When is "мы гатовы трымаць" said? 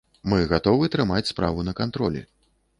0.31-1.29